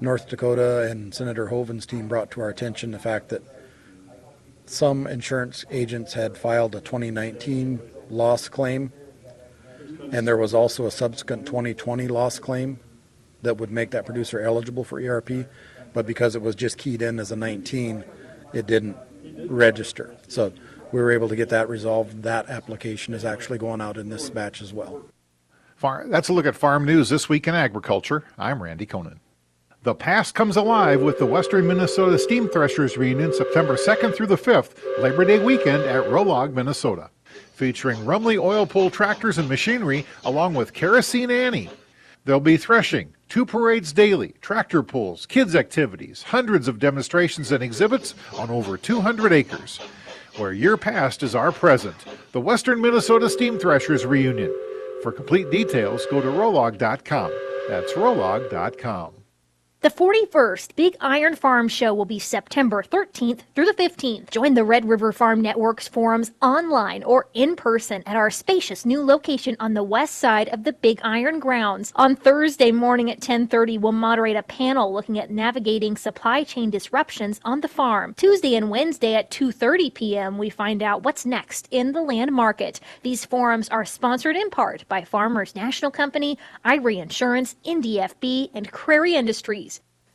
North 0.00 0.28
Dakota 0.28 0.88
and 0.90 1.14
Senator 1.14 1.46
Hoeven's 1.48 1.86
team 1.86 2.08
brought 2.08 2.30
to 2.32 2.40
our 2.40 2.48
attention 2.48 2.90
the 2.90 2.98
fact 2.98 3.28
that 3.28 3.42
some 4.66 5.06
insurance 5.06 5.64
agents 5.70 6.14
had 6.14 6.36
filed 6.36 6.74
a 6.74 6.80
2019 6.80 7.80
loss 8.10 8.48
claim, 8.48 8.92
and 10.10 10.26
there 10.26 10.36
was 10.36 10.54
also 10.54 10.86
a 10.86 10.90
subsequent 10.90 11.46
2020 11.46 12.08
loss 12.08 12.38
claim 12.38 12.80
that 13.42 13.58
would 13.58 13.70
make 13.70 13.90
that 13.90 14.04
producer 14.04 14.40
eligible 14.40 14.84
for 14.84 15.00
ERP, 15.00 15.46
but 15.92 16.06
because 16.06 16.34
it 16.34 16.42
was 16.42 16.54
just 16.54 16.78
keyed 16.78 17.02
in 17.02 17.18
as 17.18 17.30
a 17.30 17.36
19, 17.36 18.04
it 18.52 18.66
didn't 18.66 18.96
register. 19.46 20.16
So 20.28 20.52
we 20.90 21.00
were 21.00 21.12
able 21.12 21.28
to 21.28 21.36
get 21.36 21.48
that 21.50 21.68
resolved. 21.68 22.22
That 22.22 22.48
application 22.48 23.14
is 23.14 23.24
actually 23.24 23.58
going 23.58 23.80
out 23.80 23.96
in 23.96 24.08
this 24.08 24.30
batch 24.30 24.62
as 24.62 24.72
well. 24.72 25.02
Far, 25.82 26.06
that's 26.06 26.28
a 26.28 26.32
look 26.32 26.46
at 26.46 26.54
farm 26.54 26.84
news 26.84 27.08
this 27.08 27.28
week 27.28 27.48
in 27.48 27.56
agriculture. 27.56 28.22
I'm 28.38 28.62
Randy 28.62 28.86
Koenen. 28.86 29.18
The 29.82 29.96
past 29.96 30.32
comes 30.32 30.56
alive 30.56 31.02
with 31.02 31.18
the 31.18 31.26
Western 31.26 31.66
Minnesota 31.66 32.20
Steam 32.20 32.48
Threshers 32.48 32.96
reunion 32.96 33.34
September 33.34 33.74
2nd 33.74 34.14
through 34.14 34.28
the 34.28 34.36
5th, 34.36 34.76
Labor 35.02 35.24
Day 35.24 35.44
weekend 35.44 35.82
at 35.82 36.04
Rollag, 36.04 36.54
Minnesota. 36.54 37.10
Featuring 37.54 38.06
Rumely 38.06 38.38
oil 38.38 38.64
pull 38.64 38.90
tractors 38.90 39.38
and 39.38 39.48
machinery 39.48 40.06
along 40.24 40.54
with 40.54 40.72
Kerosene 40.72 41.32
Annie. 41.32 41.68
There'll 42.24 42.38
be 42.38 42.56
threshing, 42.56 43.16
two 43.28 43.44
parades 43.44 43.92
daily, 43.92 44.36
tractor 44.40 44.84
pulls, 44.84 45.26
kids' 45.26 45.56
activities, 45.56 46.22
hundreds 46.22 46.68
of 46.68 46.78
demonstrations 46.78 47.50
and 47.50 47.60
exhibits 47.60 48.14
on 48.38 48.50
over 48.50 48.76
200 48.76 49.32
acres. 49.32 49.80
Where 50.36 50.52
your 50.52 50.76
past 50.76 51.24
is 51.24 51.34
our 51.34 51.50
present, 51.50 51.96
the 52.30 52.40
Western 52.40 52.80
Minnesota 52.80 53.28
Steam 53.28 53.58
Threshers 53.58 54.06
reunion. 54.06 54.54
For 55.02 55.10
complete 55.10 55.50
details, 55.50 56.06
go 56.06 56.20
to 56.20 56.28
rollag.com. 56.28 57.32
That's 57.68 57.92
rollag.com. 57.94 59.21
The 59.82 59.90
41st 59.90 60.76
Big 60.76 60.96
Iron 61.00 61.34
Farm 61.34 61.66
Show 61.66 61.92
will 61.92 62.04
be 62.04 62.20
September 62.20 62.84
13th 62.84 63.40
through 63.52 63.64
the 63.64 63.72
15th. 63.72 64.30
Join 64.30 64.54
the 64.54 64.62
Red 64.62 64.88
River 64.88 65.10
Farm 65.10 65.40
Network's 65.40 65.88
forums 65.88 66.30
online 66.40 67.02
or 67.02 67.26
in 67.34 67.56
person 67.56 68.04
at 68.06 68.14
our 68.14 68.30
spacious 68.30 68.86
new 68.86 69.02
location 69.02 69.56
on 69.58 69.74
the 69.74 69.82
west 69.82 70.14
side 70.14 70.48
of 70.50 70.62
the 70.62 70.72
Big 70.72 71.00
Iron 71.02 71.40
grounds. 71.40 71.92
On 71.96 72.14
Thursday 72.14 72.70
morning 72.70 73.10
at 73.10 73.18
10:30, 73.18 73.76
we'll 73.80 73.90
moderate 73.90 74.36
a 74.36 74.44
panel 74.44 74.92
looking 74.92 75.18
at 75.18 75.32
navigating 75.32 75.96
supply 75.96 76.44
chain 76.44 76.70
disruptions 76.70 77.40
on 77.44 77.60
the 77.60 77.66
farm. 77.66 78.14
Tuesday 78.14 78.54
and 78.54 78.70
Wednesday 78.70 79.16
at 79.16 79.32
2:30 79.32 79.92
p.m., 79.94 80.38
we 80.38 80.48
find 80.48 80.80
out 80.80 81.02
what's 81.02 81.26
next 81.26 81.66
in 81.72 81.90
the 81.90 82.02
land 82.02 82.30
market. 82.30 82.78
These 83.02 83.24
forums 83.24 83.68
are 83.70 83.84
sponsored 83.84 84.36
in 84.36 84.48
part 84.48 84.88
by 84.88 85.02
Farmers 85.02 85.56
National 85.56 85.90
Company, 85.90 86.38
Ivory 86.64 87.00
Insurance, 87.00 87.56
NDFB, 87.66 88.50
and 88.54 88.70
Crary 88.70 89.16
Industries. 89.16 89.71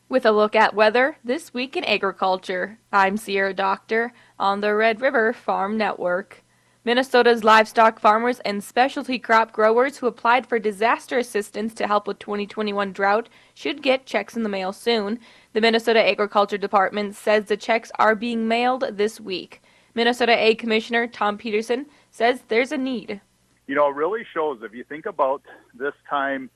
With 0.10 0.26
a 0.26 0.32
look 0.32 0.56
at 0.56 0.74
weather 0.74 1.18
this 1.22 1.54
week 1.54 1.76
in 1.76 1.84
agriculture, 1.84 2.80
I'm 2.94 3.18
Sierra 3.18 3.54
Doctor 3.54 4.14
on 4.40 4.62
the 4.62 4.74
Red 4.74 5.02
River 5.02 5.34
Farm 5.34 5.78
Network. 5.78 6.46
Minnesota's 6.86 7.44
livestock 7.44 8.00
farmers 8.00 8.40
and 8.46 8.64
specialty 8.64 9.20
crop 9.20 9.52
growers 9.52 9.98
who 9.98 10.08
applied 10.08 10.48
for 10.48 10.60
disaster 10.60 11.18
assistance 11.18 11.74
to 11.74 11.88
help 11.88 12.08
with 12.08 12.20
2021 12.20 12.94
drought 12.94 13.28
should 13.54 13.82
get 13.82 14.06
checks 14.06 14.38
in 14.38 14.44
the 14.44 14.50
mail 14.50 14.72
soon. 14.72 15.20
The 15.52 15.60
Minnesota 15.60 16.08
Agriculture 16.08 16.58
Department 16.58 17.14
says 17.14 17.44
the 17.44 17.58
checks 17.58 17.92
are 18.00 18.16
being 18.16 18.48
mailed 18.48 18.86
this 18.94 19.20
week. 19.20 19.62
Minnesota 19.94 20.42
Ag 20.42 20.58
Commissioner 20.58 21.08
Thom 21.08 21.38
Petersen 21.38 21.86
says 22.12 22.44
there's 22.48 22.72
a 22.72 22.78
need. 22.78 23.20
You 23.68 23.76
know, 23.76 23.90
it 23.90 23.96
really 23.96 24.26
shows 24.34 24.60
if 24.64 24.74
you 24.74 24.86
think 24.86 25.06
about 25.06 25.42
this 25.78 25.96
time 26.10 26.50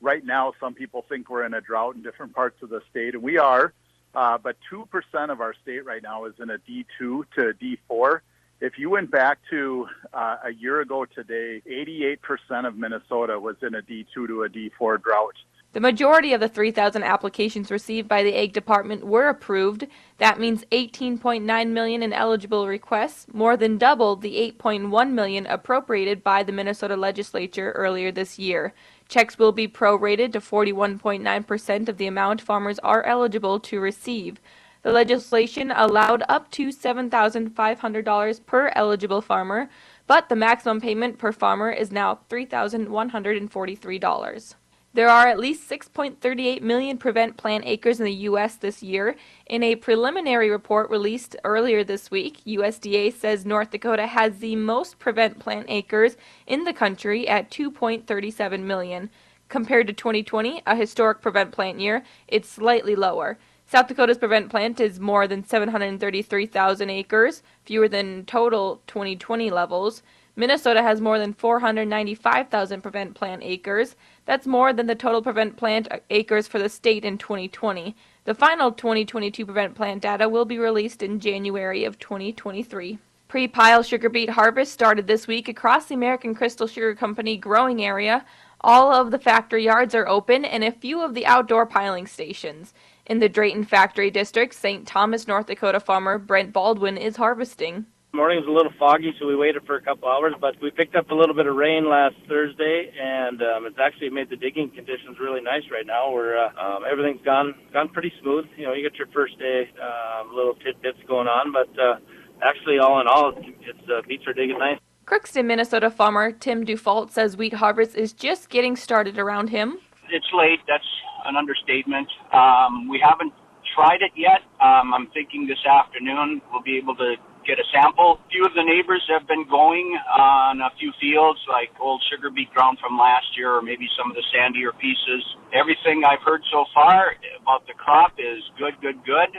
right 0.00 0.24
now, 0.24 0.52
some 0.60 0.74
people 0.74 1.04
think 1.08 1.30
we're 1.30 1.44
in 1.44 1.54
a 1.54 1.60
drought 1.60 1.96
in 1.96 2.02
different 2.02 2.34
parts 2.34 2.62
of 2.62 2.68
the 2.68 2.80
state, 2.90 3.14
and 3.14 3.22
we 3.22 3.38
are. 3.38 3.72
Uh, 4.14 4.38
but 4.38 4.56
2% 4.72 4.86
of 5.30 5.40
our 5.40 5.54
state 5.62 5.84
right 5.84 6.02
now 6.02 6.24
is 6.24 6.32
in 6.40 6.48
a 6.48 6.58
D2 6.58 6.86
to 6.98 7.24
D4. 7.36 8.20
If 8.60 8.78
you 8.78 8.88
went 8.88 9.10
back 9.10 9.38
to 9.50 9.86
uh, 10.14 10.36
a 10.44 10.52
year 10.52 10.80
ago 10.80 11.04
today, 11.04 11.60
88% 11.68 12.66
of 12.66 12.76
Minnesota 12.76 13.38
was 13.38 13.56
in 13.60 13.74
a 13.74 13.82
D2 13.82 14.26
to 14.28 14.42
a 14.44 14.48
D4 14.48 15.02
drought. 15.02 15.34
The 15.76 15.82
majority 15.82 16.32
of 16.32 16.40
the 16.40 16.48
3,000 16.48 17.02
applications 17.02 17.70
received 17.70 18.08
by 18.08 18.22
the 18.22 18.34
Ag 18.34 18.54
Department 18.54 19.04
were 19.04 19.28
approved. 19.28 19.86
That 20.16 20.40
means 20.40 20.64
18.9 20.72 21.68
million 21.68 22.02
in 22.02 22.14
eligible 22.14 22.66
requests, 22.66 23.26
more 23.30 23.58
than 23.58 23.76
double 23.76 24.16
the 24.16 24.54
8.1 24.58 25.10
million 25.10 25.44
appropriated 25.44 26.24
by 26.24 26.42
the 26.42 26.52
Minnesota 26.52 26.96
legislature 26.96 27.72
earlier 27.72 28.10
this 28.10 28.38
year. 28.38 28.72
Checks 29.06 29.38
will 29.38 29.52
be 29.52 29.68
prorated 29.68 30.32
to 30.32 30.40
41.9% 30.40 31.88
of 31.90 31.98
the 31.98 32.06
amount 32.06 32.40
farmers 32.40 32.78
are 32.78 33.02
eligible 33.02 33.60
to 33.60 33.78
receive. 33.78 34.40
The 34.80 34.92
legislation 34.92 35.70
allowed 35.70 36.22
up 36.26 36.50
to 36.52 36.68
$7,500 36.68 38.46
per 38.46 38.72
eligible 38.74 39.20
farmer, 39.20 39.68
but 40.06 40.30
the 40.30 40.36
maximum 40.36 40.80
payment 40.80 41.18
per 41.18 41.32
farmer 41.32 41.70
is 41.70 41.92
now 41.92 42.20
$3,143. 42.30 44.54
There 44.96 45.10
are 45.10 45.26
at 45.26 45.38
least 45.38 45.68
6.38 45.68 46.62
million 46.62 46.96
prevent 46.96 47.36
plant 47.36 47.64
acres 47.66 48.00
in 48.00 48.06
the 48.06 48.24
U.S. 48.30 48.56
this 48.56 48.82
year. 48.82 49.14
In 49.44 49.62
a 49.62 49.76
preliminary 49.76 50.48
report 50.48 50.88
released 50.88 51.36
earlier 51.44 51.84
this 51.84 52.10
week, 52.10 52.40
USDA 52.46 53.12
says 53.12 53.44
North 53.44 53.72
Dakota 53.72 54.06
has 54.06 54.38
the 54.38 54.56
most 54.56 54.98
prevent 54.98 55.38
plant 55.38 55.66
acres 55.68 56.16
in 56.46 56.64
the 56.64 56.72
country 56.72 57.28
at 57.28 57.50
2.37 57.50 58.62
million. 58.62 59.10
Compared 59.50 59.86
to 59.88 59.92
2020, 59.92 60.62
a 60.66 60.74
historic 60.74 61.20
prevent 61.20 61.52
plant 61.52 61.78
year, 61.78 62.02
it's 62.26 62.48
slightly 62.48 62.96
lower. 62.96 63.36
South 63.66 63.88
Dakota's 63.88 64.16
prevent 64.16 64.48
plant 64.48 64.80
is 64.80 64.98
more 64.98 65.28
than 65.28 65.44
733,000 65.44 66.88
acres, 66.88 67.42
fewer 67.66 67.86
than 67.86 68.24
total 68.24 68.80
2020 68.86 69.50
levels. 69.50 70.02
Minnesota 70.38 70.82
has 70.82 71.00
more 71.00 71.18
than 71.18 71.32
495,000 71.32 72.82
prevent 72.82 73.14
plant 73.14 73.42
acres. 73.42 73.96
That's 74.26 74.46
more 74.46 74.72
than 74.72 74.88
the 74.88 74.96
total 74.96 75.22
prevent 75.22 75.56
plant 75.56 75.88
acres 76.10 76.48
for 76.48 76.58
the 76.58 76.68
state 76.68 77.04
in 77.04 77.16
2020. 77.16 77.96
The 78.24 78.34
final 78.34 78.72
2022 78.72 79.46
prevent 79.46 79.76
plant 79.76 80.02
data 80.02 80.28
will 80.28 80.44
be 80.44 80.58
released 80.58 81.02
in 81.02 81.20
January 81.20 81.84
of 81.84 81.98
2023. 82.00 82.98
Pre-pile 83.28 83.82
sugar 83.84 84.08
beet 84.08 84.30
harvest 84.30 84.72
started 84.72 85.06
this 85.06 85.28
week 85.28 85.48
across 85.48 85.86
the 85.86 85.94
American 85.94 86.34
Crystal 86.34 86.66
Sugar 86.66 86.94
Company 86.94 87.36
growing 87.36 87.84
area. 87.84 88.24
All 88.60 88.92
of 88.92 89.12
the 89.12 89.18
factory 89.18 89.64
yards 89.64 89.94
are 89.94 90.08
open 90.08 90.44
and 90.44 90.64
a 90.64 90.72
few 90.72 91.02
of 91.02 91.14
the 91.14 91.26
outdoor 91.26 91.66
piling 91.66 92.06
stations. 92.08 92.74
In 93.06 93.20
the 93.20 93.28
Drayton 93.28 93.64
Factory 93.64 94.10
District, 94.10 94.52
St. 94.52 94.86
Thomas, 94.86 95.28
North 95.28 95.46
Dakota 95.46 95.78
farmer 95.78 96.18
Brent 96.18 96.52
Baldwin 96.52 96.96
is 96.96 97.16
harvesting 97.16 97.86
morning 98.16 98.40
was 98.40 98.48
a 98.48 98.50
little 98.50 98.72
foggy, 98.78 99.12
so 99.20 99.26
we 99.26 99.36
waited 99.36 99.62
for 99.66 99.76
a 99.76 99.82
couple 99.82 100.08
hours. 100.08 100.32
But 100.40 100.56
we 100.62 100.70
picked 100.70 100.96
up 100.96 101.10
a 101.10 101.14
little 101.14 101.34
bit 101.34 101.46
of 101.46 101.54
rain 101.54 101.88
last 101.88 102.16
Thursday, 102.26 102.90
and 102.98 103.42
um, 103.42 103.66
it's 103.66 103.78
actually 103.78 104.08
made 104.08 104.30
the 104.30 104.36
digging 104.36 104.70
conditions 104.70 105.20
really 105.20 105.42
nice 105.42 105.62
right 105.70 105.86
now. 105.86 106.10
We're 106.10 106.36
uh, 106.36 106.48
um, 106.56 106.84
everything's 106.90 107.22
gone 107.24 107.54
gone 107.72 107.90
pretty 107.90 108.12
smooth. 108.22 108.46
You 108.56 108.66
know, 108.66 108.72
you 108.72 108.82
get 108.82 108.98
your 108.98 109.08
first 109.08 109.38
day 109.38 109.68
um, 109.76 110.34
little 110.34 110.54
tidbits 110.54 110.98
going 111.06 111.28
on, 111.28 111.52
but 111.52 111.68
uh, 111.78 112.00
actually, 112.42 112.78
all 112.78 113.00
in 113.00 113.06
all, 113.06 113.32
it's 113.36 113.88
uh, 113.88 114.00
beets 114.08 114.26
are 114.26 114.32
digging 114.32 114.58
nice. 114.58 114.78
Crookston, 115.04 115.44
Minnesota 115.44 115.90
farmer 115.90 116.32
Tim 116.32 116.64
Dufault 116.64 117.10
says 117.12 117.36
wheat 117.36 117.54
harvest 117.54 117.94
is 117.94 118.12
just 118.12 118.48
getting 118.48 118.74
started 118.74 119.18
around 119.18 119.50
him. 119.50 119.78
It's 120.10 120.26
late. 120.32 120.60
That's 120.66 120.88
an 121.26 121.36
understatement. 121.36 122.08
Um, 122.32 122.88
we 122.88 122.98
haven't 122.98 123.32
tried 123.74 124.00
it 124.00 124.12
yet. 124.16 124.40
Um, 124.60 124.94
I'm 124.94 125.06
thinking 125.12 125.46
this 125.46 125.64
afternoon 125.68 126.40
we'll 126.50 126.62
be 126.62 126.78
able 126.78 126.96
to 126.96 127.14
get 127.46 127.62
a 127.62 127.66
sample. 127.70 128.18
A 128.18 128.28
few 128.28 128.44
of 128.44 128.52
the 128.58 128.66
neighbors 128.66 129.06
have 129.08 129.24
been 129.30 129.46
going 129.48 129.94
on 130.18 130.60
a 130.60 130.70
few 130.76 130.90
fields, 131.00 131.38
like 131.46 131.70
old 131.78 132.02
sugar 132.10 132.28
beet 132.28 132.50
ground 132.50 132.78
from 132.82 132.98
last 132.98 133.30
year, 133.38 133.54
or 133.54 133.62
maybe 133.62 133.86
some 133.94 134.10
of 134.10 134.18
the 134.18 134.26
sandier 134.34 134.74
pieces. 134.76 135.22
Everything 135.54 136.02
I've 136.02 136.22
heard 136.26 136.42
so 136.50 136.66
far 136.74 137.14
about 137.40 137.64
the 137.70 137.78
crop 137.78 138.18
is 138.18 138.42
good, 138.58 138.74
good, 138.82 138.98
good. 139.06 139.30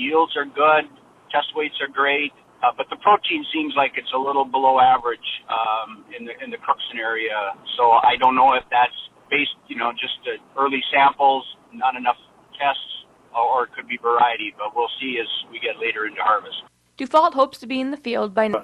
Yields 0.00 0.32
are 0.40 0.48
good. 0.48 0.88
Test 1.28 1.52
weights 1.54 1.76
are 1.84 1.92
great. 1.92 2.32
Uh, 2.64 2.72
but 2.76 2.88
the 2.90 2.96
protein 3.00 3.44
seems 3.52 3.72
like 3.76 3.92
it's 3.96 4.12
a 4.12 4.18
little 4.20 4.44
below 4.44 4.80
average 4.80 5.24
um, 5.48 6.04
in 6.16 6.24
the 6.28 6.32
in 6.44 6.50
the 6.52 6.60
Crookston 6.60 7.00
area. 7.00 7.56
So 7.76 7.92
I 8.04 8.16
don't 8.20 8.36
know 8.36 8.52
if 8.52 8.64
that's 8.70 8.96
based, 9.30 9.56
you 9.68 9.76
know, 9.76 9.92
just 9.96 10.20
uh, 10.28 10.36
early 10.60 10.82
samples, 10.92 11.44
not 11.72 11.96
enough 11.96 12.20
tests, 12.60 13.08
or 13.32 13.64
it 13.64 13.72
could 13.72 13.88
be 13.88 13.96
variety. 13.96 14.52
But 14.56 14.76
we'll 14.76 14.92
see 15.00 15.16
as 15.20 15.28
we 15.48 15.60
get 15.60 15.80
later 15.80 16.04
into 16.04 16.20
harvest. 16.20 16.69
Dufault 17.00 17.32
hopes 17.32 17.56
to 17.58 17.66
be 17.66 17.80
in 17.80 17.92
the 17.92 17.96
field 17.96 18.34
by 18.34 18.48
now. 18.48 18.62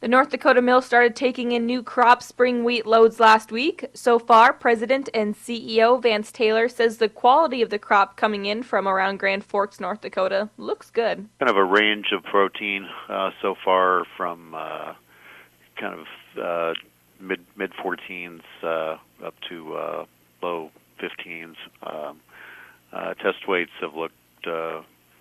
The 0.00 0.08
North 0.08 0.30
Dakota 0.30 0.62
mill 0.62 0.80
started 0.80 1.14
taking 1.14 1.52
in 1.52 1.66
new 1.66 1.82
crop 1.82 2.22
spring 2.22 2.64
wheat 2.64 2.86
loads 2.86 3.20
last 3.20 3.52
week. 3.52 3.84
So 3.92 4.18
far, 4.18 4.54
President 4.54 5.10
and 5.12 5.34
CEO 5.34 6.02
Vance 6.02 6.32
Taylor 6.32 6.70
says 6.70 6.96
the 6.96 7.08
quality 7.10 7.60
of 7.60 7.68
the 7.68 7.78
crop 7.78 8.16
coming 8.16 8.46
in 8.46 8.62
from 8.62 8.88
around 8.88 9.18
Grand 9.18 9.44
Forks, 9.44 9.78
North 9.78 10.00
Dakota, 10.00 10.48
looks 10.56 10.90
good. 10.90 11.28
Kind 11.38 11.50
of 11.50 11.56
a 11.56 11.64
range 11.64 12.12
of 12.12 12.22
protein 12.22 12.88
uh, 13.10 13.30
so 13.42 13.54
far 13.62 14.04
from 14.16 14.54
uh, 14.54 14.94
kind 15.76 16.00
of 16.00 16.42
uh, 16.42 16.74
mid 17.20 17.44
mid 17.56 17.72
14s 17.72 18.40
uh, 18.62 18.96
up 19.22 19.34
to 19.50 19.74
uh, 19.74 20.04
low 20.42 20.70
15s. 20.98 21.56
Um, 21.82 22.20
uh, 22.90 23.12
test 23.14 23.46
weights 23.46 23.72
have 23.82 23.94
looked 23.94 24.14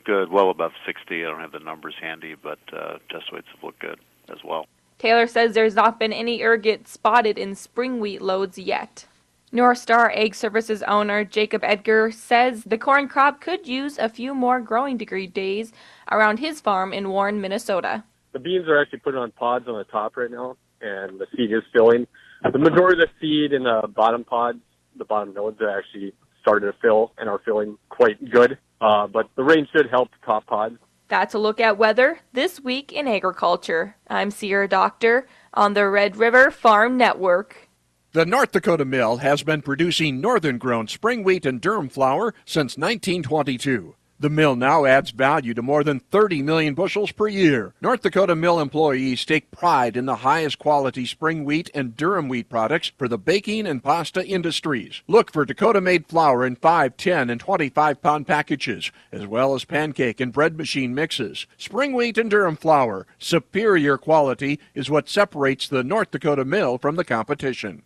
good, 0.09 0.31
well 0.31 0.49
above 0.49 0.71
60. 0.87 1.23
I 1.23 1.29
don't 1.29 1.39
have 1.39 1.51
the 1.51 1.59
numbers 1.59 1.93
handy, 2.01 2.33
but 2.33 2.57
uh, 2.73 2.97
test 3.11 3.31
weights 3.31 3.45
have 3.53 3.63
looked 3.63 3.79
good 3.79 3.99
as 4.29 4.39
well. 4.43 4.65
Taylor 4.97 5.27
says 5.27 5.53
there's 5.53 5.75
not 5.75 5.99
been 5.99 6.11
any 6.11 6.41
ergot 6.41 6.87
spotted 6.87 7.37
in 7.37 7.53
spring 7.53 7.99
wheat 7.99 8.19
loads 8.19 8.57
yet. 8.57 9.05
North 9.51 9.77
Star 9.77 10.11
Ag 10.15 10.33
Services 10.33 10.81
owner 10.83 11.23
Jacob 11.23 11.63
Edgar 11.63 12.09
says 12.09 12.63
the 12.63 12.77
corn 12.77 13.07
crop 13.07 13.39
could 13.39 13.67
use 13.67 13.99
a 13.99 14.09
few 14.09 14.33
more 14.33 14.59
growing 14.59 14.97
degree 14.97 15.27
days 15.27 15.73
around 16.11 16.39
his 16.39 16.59
farm 16.59 16.91
in 16.91 17.09
Warren, 17.09 17.39
Minnesota. 17.39 18.03
The 18.31 18.39
beans 18.39 18.67
are 18.67 18.81
actually 18.81 18.99
putting 18.99 19.19
on 19.19 19.31
pods 19.31 19.67
on 19.67 19.77
the 19.77 19.83
top 19.83 20.17
right 20.17 20.31
now, 20.31 20.57
and 20.81 21.19
the 21.19 21.27
seed 21.37 21.53
is 21.53 21.63
filling. 21.71 22.07
The 22.51 22.57
majority 22.57 23.03
of 23.03 23.09
the 23.09 23.13
seed 23.21 23.53
in 23.53 23.63
the 23.63 23.87
bottom 23.87 24.23
pods, 24.23 24.59
the 24.97 25.05
bottom 25.05 25.35
nodes, 25.35 25.61
are 25.61 25.69
actually 25.69 26.13
starting 26.41 26.71
to 26.71 26.77
fill 26.81 27.11
and 27.19 27.29
are 27.29 27.39
filling 27.45 27.77
quite 27.89 28.17
good. 28.31 28.57
Uh, 28.81 29.07
but 29.07 29.29
the 29.35 29.43
rain 29.43 29.67
should 29.71 29.89
help 29.89 30.09
the 30.11 30.25
top 30.25 30.45
pods. 30.45 30.77
That's 31.09 31.33
a 31.33 31.39
look 31.39 31.59
at 31.59 31.77
weather 31.77 32.19
this 32.33 32.61
week 32.61 32.93
in 32.93 33.07
agriculture. 33.07 33.95
I'm 34.07 34.31
Sierra 34.31 34.67
Doctor 34.67 35.27
on 35.53 35.73
the 35.73 35.89
Red 35.89 36.17
River 36.17 36.51
Farm 36.51 36.97
Network. 36.97 37.69
The 38.11 38.25
North 38.25 38.51
Dakota 38.51 38.85
Mill 38.85 39.17
has 39.17 39.43
been 39.43 39.61
producing 39.61 40.21
northern 40.21 40.57
grown 40.57 40.87
spring 40.87 41.23
wheat 41.23 41.45
and 41.45 41.61
durum 41.61 41.91
flour 41.91 42.33
since 42.45 42.77
1922. 42.77 43.95
The 44.21 44.29
mill 44.29 44.57
now 44.57 44.83
adds 44.83 45.11
value 45.11 45.53
to 45.53 45.61
more 45.61 45.81
than 45.81 46.01
30 46.01 46.41
million 46.41 46.73
bushels 46.73 47.13
per 47.13 47.29
year. 47.29 47.73
North 47.79 48.01
Dakota 48.01 48.35
Mill 48.35 48.59
employees 48.59 49.23
take 49.23 49.49
pride 49.49 49.95
in 49.95 50.07
the 50.07 50.17
highest 50.17 50.59
quality 50.59 51.05
spring 51.05 51.45
wheat 51.45 51.69
and 51.73 51.95
durum 51.95 52.27
wheat 52.27 52.49
products 52.49 52.91
for 52.97 53.07
the 53.07 53.17
baking 53.17 53.65
and 53.65 53.81
pasta 53.81 54.27
industries. 54.27 55.03
Look 55.07 55.31
for 55.31 55.45
Dakota 55.45 55.79
made 55.79 56.05
flour 56.05 56.45
in 56.45 56.57
5, 56.57 56.97
10, 56.97 57.29
and 57.29 57.39
25 57.39 58.01
pound 58.01 58.27
packages, 58.27 58.91
as 59.13 59.25
well 59.25 59.55
as 59.55 59.63
pancake 59.63 60.19
and 60.19 60.33
bread 60.33 60.57
machine 60.57 60.93
mixes. 60.93 61.47
Spring 61.57 61.93
wheat 61.93 62.17
and 62.17 62.29
durum 62.29 62.59
flour, 62.59 63.07
superior 63.19 63.97
quality, 63.97 64.59
is 64.73 64.89
what 64.89 65.07
separates 65.07 65.69
the 65.69 65.81
North 65.81 66.11
Dakota 66.11 66.43
Mill 66.43 66.77
from 66.77 66.97
the 66.97 67.05
competition. 67.05 67.83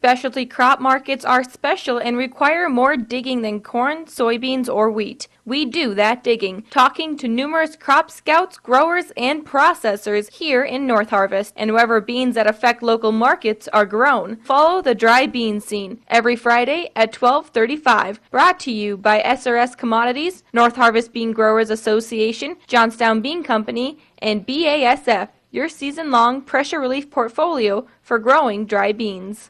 Specialty 0.00 0.46
crop 0.46 0.80
markets 0.80 1.24
are 1.24 1.42
special 1.42 1.98
and 1.98 2.16
require 2.16 2.68
more 2.68 2.96
digging 2.96 3.42
than 3.42 3.60
corn, 3.60 4.04
soybeans, 4.04 4.72
or 4.72 4.92
wheat. 4.92 5.26
We 5.44 5.64
do 5.64 5.92
that 5.94 6.22
digging, 6.22 6.62
talking 6.70 7.16
to 7.16 7.26
numerous 7.26 7.74
crop 7.74 8.08
scouts, 8.08 8.58
growers, 8.58 9.10
and 9.16 9.44
processors 9.44 10.30
here 10.30 10.62
in 10.62 10.86
Northarvest. 10.86 11.52
And 11.56 11.72
wherever 11.72 12.00
beans 12.00 12.36
that 12.36 12.46
affect 12.46 12.80
local 12.80 13.10
markets 13.10 13.66
are 13.72 13.84
grown, 13.84 14.36
follow 14.36 14.80
the 14.80 14.94
dry 14.94 15.26
bean 15.26 15.58
scene 15.58 16.00
every 16.06 16.36
Friday 16.36 16.92
at 16.94 17.12
12:35. 17.12 18.20
Brought 18.30 18.60
to 18.60 18.70
you 18.70 18.96
by 18.96 19.20
SRS 19.22 19.74
Commodities, 19.74 20.44
Northarvest 20.54 21.10
Bean 21.10 21.32
Growers 21.32 21.70
Association, 21.70 22.56
Johnstown 22.68 23.20
Bean 23.20 23.42
Company, 23.42 23.98
and 24.18 24.46
BASF, 24.46 25.30
your 25.50 25.68
season-long 25.68 26.42
pressure 26.42 26.78
relief 26.78 27.10
portfolio 27.10 27.86
for 28.02 28.18
growing 28.18 28.66
dry 28.66 28.92
beans. 28.92 29.46